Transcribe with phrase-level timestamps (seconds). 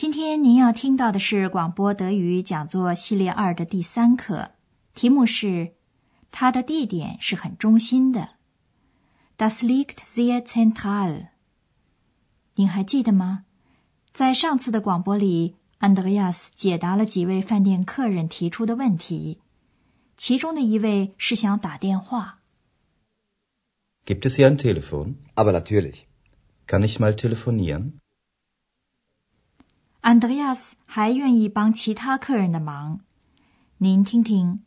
[0.00, 4.52] 今天您要听到的是广播德语讲座系列二的第三课，
[4.94, 5.74] 题目是
[6.32, 8.30] “它的地点是很中心的
[9.36, 11.26] ”，Das liegt sehr zentral。
[12.54, 13.44] 您还记得吗？
[14.14, 19.42] 在上次的广播里，安德烈亚斯解答了几位饭店客人提出的问题，
[20.16, 22.38] 其中的一位是想打电话。
[24.06, 25.16] Gibt es hier ein Telefon?
[25.34, 26.06] Aber natürlich.
[26.66, 27.99] Kann ich mal telefonieren?
[30.00, 33.00] 安德烈亚斯还愿意帮其他客人的忙。
[33.76, 34.60] 您听听，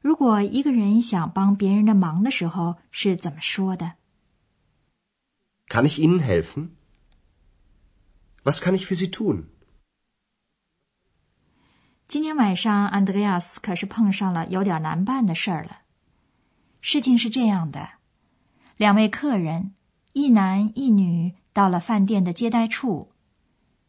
[0.00, 3.92] 如果一个人想帮别人的忙的时候是怎么说的
[5.68, 6.70] ？Kann ich Ihnen helfen?
[8.42, 9.44] Was kann ich für Sie tun?
[12.08, 15.82] 今天晚上，安德烈亚斯可是碰上了有点难办的事儿了。
[16.80, 17.90] 事情是这样的：
[18.78, 19.74] 两位客人，
[20.14, 23.10] 一男一女，到了饭店的接待处。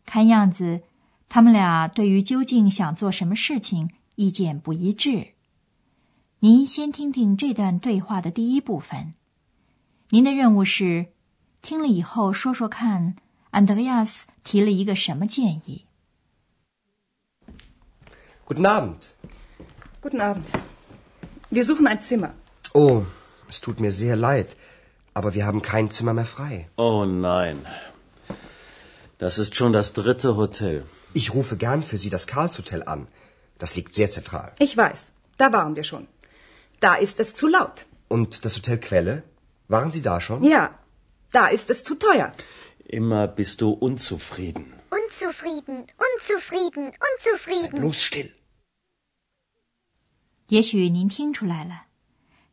[0.05, 0.81] 看样子，
[1.27, 5.33] 他们俩对于究竟想做什么事情意见不一致。
[6.39, 9.15] 您先听听这段对话的第一部分。
[10.09, 11.07] 您的任务是
[11.61, 13.15] 听了以后说说看，
[13.49, 15.85] 安德烈亚斯提了一个什么建议
[18.45, 19.07] ？Guten Abend.
[20.01, 20.43] Guten Abend.
[21.51, 22.33] Wir suchen ein Zimmer.
[22.73, 23.05] Oh,
[23.49, 24.49] es tut mir sehr leid,
[25.13, 26.67] aber wir haben kein Zimmer mehr frei.
[26.75, 27.57] Oh nein.
[29.18, 30.84] Das ist schon das dritte Hotel.
[31.12, 33.08] Ich rufe gern für Sie das Karlshotel an.
[33.58, 34.54] Das liegt sehr zentral.
[34.58, 35.12] Ich weiß.
[35.36, 36.06] Da waren wir schon.
[36.80, 37.86] Da ist es zu laut.
[38.08, 39.22] Und das Hotel Quelle?
[39.68, 40.42] Waren Sie da schon?
[40.42, 40.74] Ja.
[41.32, 42.32] Da ist es zu teuer.
[42.86, 44.74] Immer bist du unzufrieden.
[44.90, 47.70] Unzufrieden, unzufrieden, unzufrieden.
[47.72, 48.30] Sei bloß still.
[50.48, 51.82] 也许您听出来了，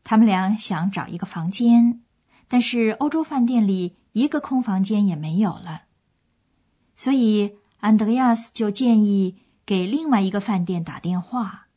[0.04, 2.04] 他们俩想找一个房间，
[2.46, 5.82] 但是欧洲饭店里一个空房间也没有了。
[7.03, 11.67] 所以，安德烈亚斯就建议给另外一个饭店打电话。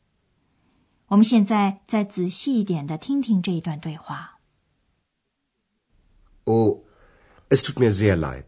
[1.07, 4.39] 我们现在再仔细一点的听听这一段对话。
[6.45, 6.77] Oh,
[7.49, 8.45] es tut mir sehr leid。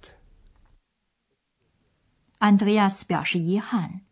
[2.38, 4.04] 安德烈亚斯表示遗憾，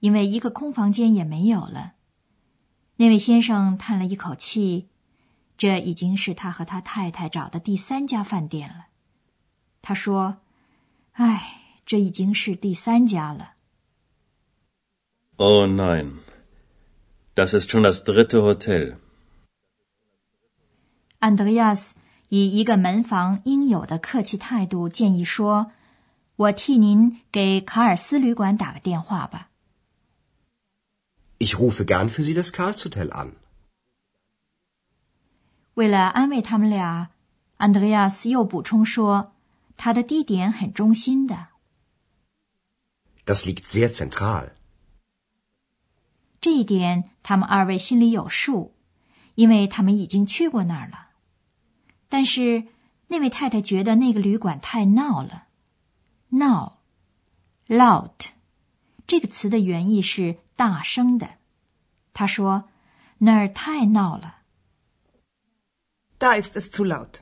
[0.00, 1.92] 因为一个空房间也没有了。
[2.96, 4.88] 那位先生叹了一口气，
[5.58, 8.86] 这已经是他和他太太找的第三家饭店了。
[9.82, 10.38] 他说
[11.12, 13.54] ：“唉。”这已经是第三家了。
[15.38, 16.18] Oh nein,
[17.34, 18.96] das ist schon das dritte Hotel。
[21.18, 21.94] 安德烈亚斯
[22.28, 25.72] 以一个门房应有的客气态度建议说
[26.36, 29.48] ：“我替您给卡尔斯旅馆打个电话吧。”
[31.40, 33.30] Ich rufe gern für Sie das Karlshotel an。
[35.72, 37.08] 为了安慰他们俩，
[37.56, 39.32] 安德烈亚斯又补充说
[39.78, 41.46] ：“他的地点很中心的。”
[43.28, 44.52] Das liegt sehr zentral。
[46.40, 48.72] 这一点他们二位心里有数，
[49.34, 51.10] 因为他们已经去过那儿了。
[52.08, 52.68] 但是
[53.08, 55.48] 那位太太觉得那个旅馆太闹了。
[56.30, 56.80] 闹
[57.66, 58.30] ，loud，
[59.06, 61.34] 这个词的原意是大声的。
[62.14, 62.70] 她说
[63.18, 64.38] 那儿太闹了。
[66.18, 67.16] Da ist es zu laut。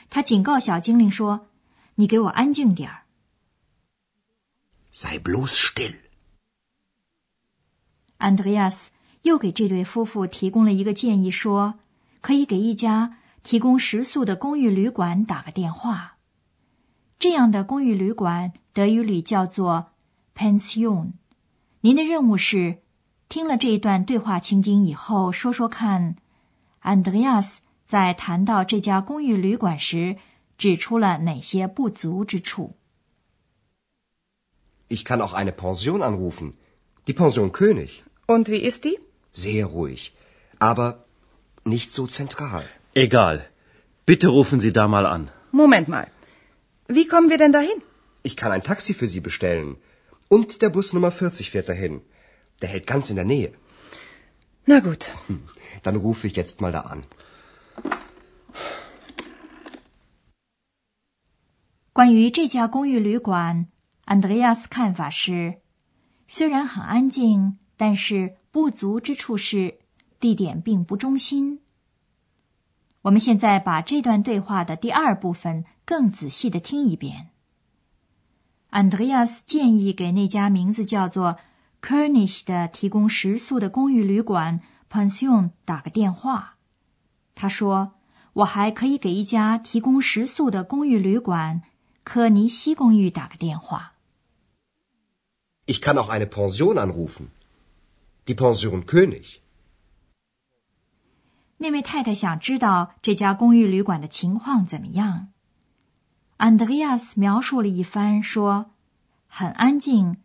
[0.10, 1.48] 他警告小精灵说
[1.96, 3.04] ：“你给我安静点儿。”
[4.92, 5.96] Sei bloß still.
[8.20, 8.88] Andreas
[9.22, 11.76] 又给这对夫妇提供了一个建议，说
[12.20, 16.18] 可以给一家提供食宿的公寓旅馆打个电话。
[17.18, 19.94] 这样的公寓旅馆德语里叫做
[20.36, 21.14] Pension。
[21.86, 22.78] 您的任务是
[23.28, 26.16] 听了这一段对话情景以后，说说看
[26.82, 30.16] ，Andreas 在谈到这家公寓旅馆时
[30.58, 32.78] 指出了哪些不足之处。
[34.88, 36.54] Ich kann auch eine Pension anrufen.
[37.06, 38.04] Die Pension König.
[38.28, 38.98] Und wie ist die?
[39.34, 40.14] Sehr ruhig.
[40.60, 41.00] Aber
[41.66, 42.64] nicht so zentral.
[42.94, 43.50] Egal.
[44.06, 45.32] Bitte rufen Sie da mal an.
[45.52, 46.08] Moment mal.
[46.88, 47.82] Wie kommen wir denn dahin?
[48.24, 49.76] Ich kann ein Taxi für Sie bestellen.
[50.36, 52.02] Und der Bus Nummer 40 fährt dahin.
[52.62, 53.52] Der hält ganz in der Nähe.
[54.66, 55.04] Na gut.
[55.84, 57.04] Dann rufe ich jetzt mal da an.
[61.94, 63.68] 关于这家公寓旅馆，
[64.06, 65.60] 安德烈亚斯看法是：
[66.28, 69.78] 虽然很安静，但是不足之处是
[70.20, 71.60] 地点并不中心。
[73.04, 77.33] 我们现在把这段对话的第二部分更仔细的听一遍。
[78.74, 81.38] 安德烈亚斯建议给那家名字叫做
[81.80, 86.58] Kernish 的提供食宿的公寓旅馆 Pension 打个电话。
[87.36, 87.94] 他说
[88.34, 91.62] ：“我还可以给一家提供食宿的公寓旅馆
[92.04, 93.94] 科尼西公寓打个电话。”
[95.68, 97.28] Ich kann auch eine Pension anrufen.
[98.26, 99.38] Die Pension König.
[101.58, 105.33] 那位太太想知道这家公寓旅馆的情况怎么样。
[106.44, 108.72] 安德烈亚斯描述了一番，说
[109.30, 110.18] 很安静，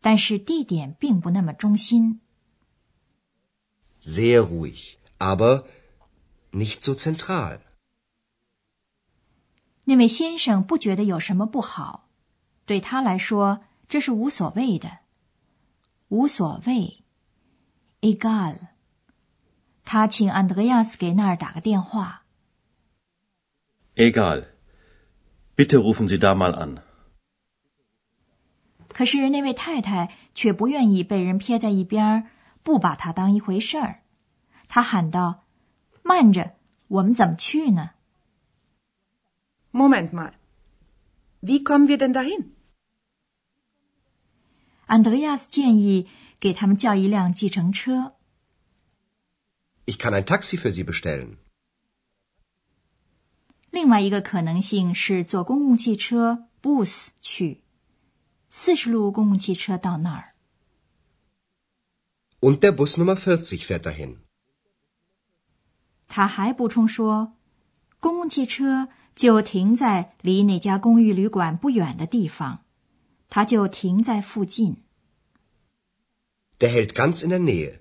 [0.00, 2.20] 但是地点并不那么中心。
[4.02, 4.94] Sehr ruhig.
[5.18, 5.66] Aber
[6.50, 7.60] nicht so zentral.
[9.84, 12.08] 那位先生不觉得有什么不好，
[12.66, 14.98] 对他来说这是无所谓的，
[16.08, 17.04] 无所谓。
[18.00, 18.58] Egal。
[19.84, 22.24] 他请安德烈亚斯给那儿打个电话。
[23.94, 24.46] Egal.
[25.56, 26.82] Bitte rufen Sie da mal an.
[28.92, 32.28] 可是那位太太却不愿意被人撇在一边，
[32.62, 34.00] 不把他当一回事儿。
[34.68, 35.44] 他喊道
[36.02, 36.54] ：“慢着，
[36.88, 37.90] 我们怎么去呢
[39.72, 40.32] Moment mal.
[41.40, 42.50] Wie kommen wir denn dahin?
[44.86, 46.08] 安德烈亚斯建议
[46.40, 48.14] 给他们叫一辆计程车。
[49.86, 51.36] Ich kann ein Taxi für Sie bestellen.
[53.70, 57.62] 另外一个可能性是坐公共汽车 bus 去，
[58.50, 60.34] 四十路公共汽车到那儿。
[62.40, 64.16] Und der Bus Nummer 40 fährt dahin.
[66.08, 67.34] 他还补充说，
[68.00, 72.64] 公共汽车就停在离那家公寓旅馆不远的地方，
[73.28, 74.82] 它就停在附近。
[76.58, 77.80] Der hält ganz in der Nähe.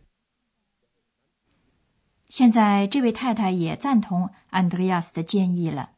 [2.29, 5.89] 现在这位太太也赞同安德烈亚斯的建议了。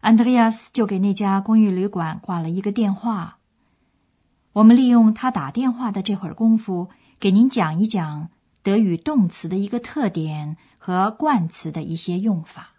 [0.00, 3.38] 安德烈亚斯就给那家公寓旅馆挂了一个电话。
[4.54, 6.88] 我们利用他打电话的这会儿功夫，
[7.20, 8.30] 给您讲一讲
[8.62, 12.70] 德语动词的一个特点和冠词的一些用法。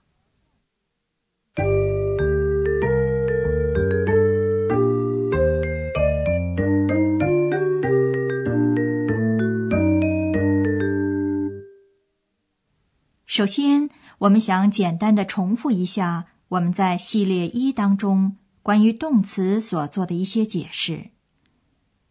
[13.40, 21.12] 首先，我们想简单的重复一下我们在系列一当中关于动词所做的一些解释。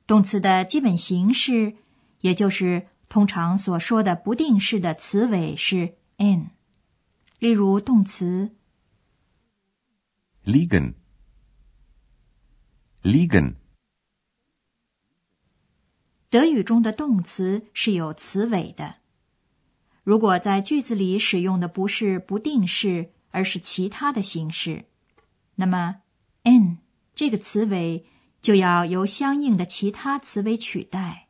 [0.06, 1.76] 动词的基本形式，
[2.22, 6.48] 也就是通常所说的不定式的词尾是 n。
[7.38, 8.52] 例如，动词
[10.46, 10.94] liegen,
[13.02, 13.56] liegen,
[16.30, 18.94] 德语中的动词是有词尾的。
[20.08, 24.86] 如果在句子里使用的不是不定式，而是其他的形式，
[25.56, 26.00] 那么
[26.44, 26.78] n
[27.14, 28.06] 这个词尾
[28.40, 31.28] 就要由相应的其他词尾取代。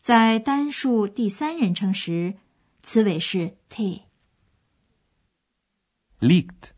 [0.00, 2.38] 在单数第三人称时，
[2.82, 4.04] 词尾是 t。
[6.20, 6.70] liegt,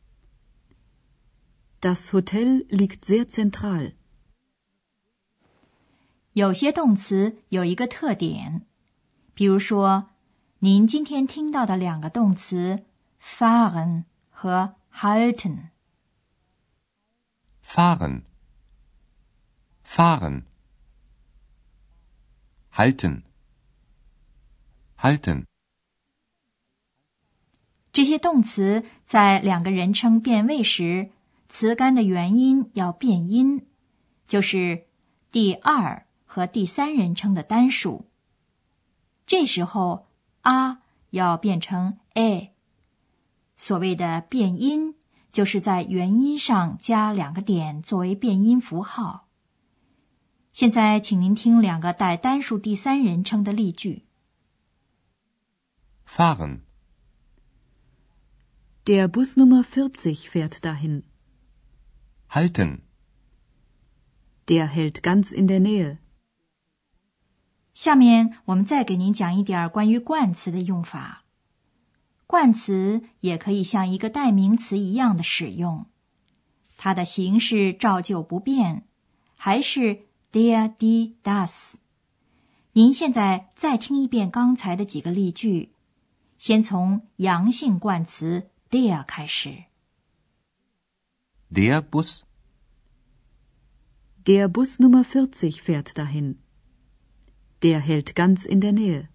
[1.81, 3.93] Das Hotel liegt sehr zentral.
[6.33, 8.63] 有些动词有一个特点，
[9.33, 10.11] 比如说，
[10.61, 12.83] 您今天听到的两个动词
[13.23, 15.69] fahren 和 halten。
[17.63, 18.23] fahren,
[19.85, 20.45] fahren,
[22.73, 23.23] halten,
[24.99, 25.45] halten.
[27.93, 31.11] 这些动词在两个人称变位时，
[31.51, 33.67] 词干的元音要变音，
[34.27, 34.87] 就是
[35.31, 38.07] 第二和第三人称的单数。
[39.27, 40.06] 这时候
[40.47, 40.79] 啊
[41.11, 42.55] 要变成 a。
[43.57, 44.95] 所谓的变音，
[45.33, 49.29] 就是在元音上加两个点作为变音符号。
[50.53, 54.05] 现在，请您听两个带单数第三人称的例句
[56.07, 56.61] ：Fahren.
[58.85, 61.03] Der Bus Nummer 40 fährt dahin.
[62.31, 62.83] Halten.
[64.47, 65.99] Der hält ganz in der Nähe.
[67.77, 71.25] 下面我们再给您讲一点关于冠词的用法。
[72.27, 75.85] 冠词也可以像一个代名词一样的使用，
[76.79, 78.85] 它的形式照旧不变，
[79.37, 81.75] 还是 der、die、das。
[82.73, 85.73] 您现在再听一遍刚才的几个例句，
[86.39, 89.65] 先从阳性冠词 der 开始。
[91.53, 92.23] Der Bus.
[94.25, 96.37] Der Bus Nummer 40 fährt dahin.
[97.66, 99.08] Der hält ganz in der Nähe.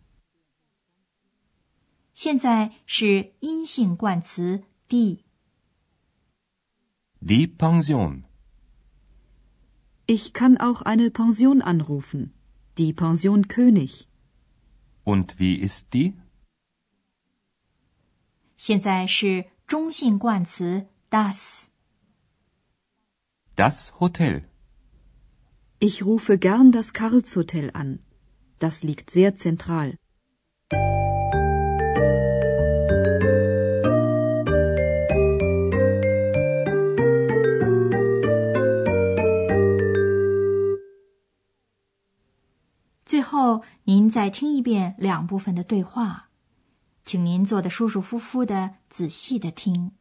[2.15, 8.25] 现在是阴性冠词 die。Die Pension.
[10.07, 12.33] Ich kann auch eine Pension anrufen.
[12.79, 14.09] Die Pension König.
[15.05, 16.15] Und wie ist die?
[18.57, 24.45] 现在是中性冠词 das。Das Hotel.
[25.79, 27.99] Ich rufe gern das Karlshotel an.
[28.62, 29.96] Das liegt sehr zentral.
[43.04, 46.30] 最后，您再听一遍两部分的对话，
[47.04, 49.92] 请您坐得舒舒服服的，仔细的听。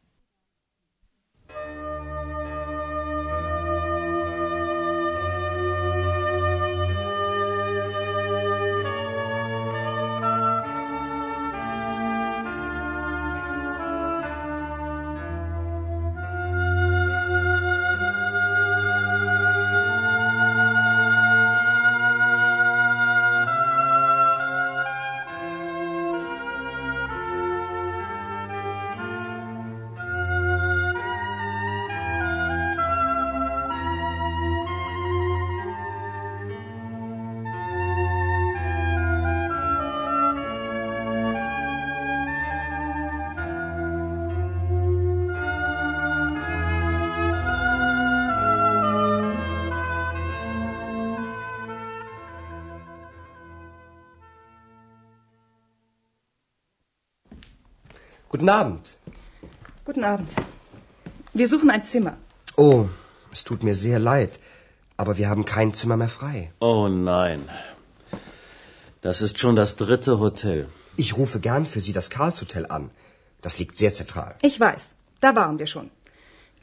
[58.33, 58.97] Guten Abend.
[59.83, 60.29] Guten Abend.
[61.33, 62.15] Wir suchen ein Zimmer.
[62.55, 62.85] Oh,
[63.29, 64.39] es tut mir sehr leid,
[64.95, 66.53] aber wir haben kein Zimmer mehr frei.
[66.61, 67.41] Oh nein.
[69.01, 70.69] Das ist schon das dritte Hotel.
[70.95, 72.89] Ich rufe gern für Sie das Karlshotel an.
[73.41, 74.37] Das liegt sehr zentral.
[74.41, 74.95] Ich weiß.
[75.19, 75.91] Da waren wir schon.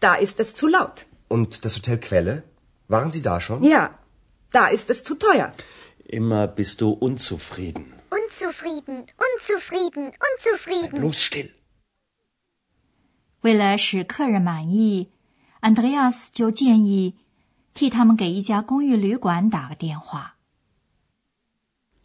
[0.00, 1.04] Da ist es zu laut.
[1.28, 2.44] Und das Hotel Quelle?
[2.86, 3.62] Waren Sie da schon?
[3.62, 3.90] Ja.
[4.52, 5.52] Da ist es zu teuer.
[6.06, 7.92] Immer bist du unzufrieden.
[8.08, 11.00] Unzufrieden, unzufrieden, unzufrieden.
[11.00, 11.50] Bloß still.
[13.47, 15.09] 为了使客人满意，
[15.59, 17.15] 安德烈亚斯就建议
[17.73, 20.35] 替他们给一家公寓旅馆打个电话。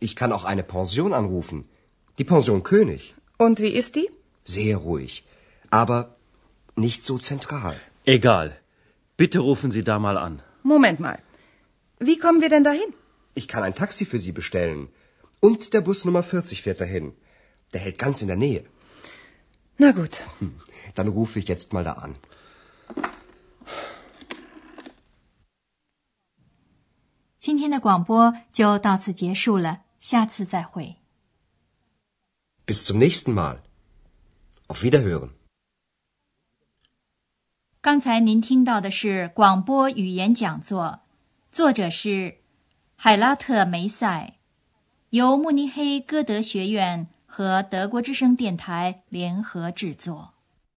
[0.01, 1.65] Ich kann auch eine Pension anrufen.
[2.19, 3.15] Die Pension König.
[3.39, 4.11] Und wie ist die?
[4.45, 5.23] Sehr ruhig.
[5.71, 6.17] Aber
[6.77, 7.77] nicht so zentral.
[8.05, 8.59] Egal.
[9.17, 10.41] Bitte rufen Sie da mal an.
[10.63, 11.19] Moment mal.
[11.99, 12.95] Wie kommen wir denn dahin?
[13.35, 14.89] Ich kann ein Taxi für Sie bestellen.
[15.41, 17.13] Und der Bus Nummer 40 fährt dahin.
[17.73, 18.65] Der hält ganz in der Nähe.
[19.78, 20.22] Na gut.
[20.96, 22.16] Dann rufe ich jetzt mal da an.
[27.40, 30.98] 今天的广播就到此结束了，下次再会。
[32.66, 33.58] Bis zum nächsten Mal.
[34.68, 35.32] Auf Wiederhören.
[37.82, 41.02] 刚才您听到的是广播语言讲座，
[41.50, 42.38] 作者是
[42.96, 44.36] 海拉特梅塞，
[45.10, 50.33] 由慕尼黑歌德学院和德国之声电台联合制作。